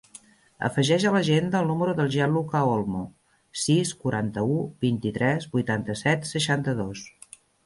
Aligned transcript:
Afegeix 0.67 1.03
a 1.09 1.09
l'agenda 1.15 1.59
el 1.63 1.67
número 1.71 1.93
del 1.99 2.09
Gianluca 2.15 2.61
Olmo: 2.69 3.03
sis, 3.65 3.93
quaranta-u, 4.07 4.57
vint-i-tres, 4.87 5.47
vuitanta-set, 5.55 6.27
seixanta-dos. 6.35 7.07